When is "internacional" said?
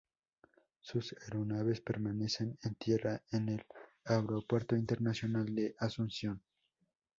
4.75-5.53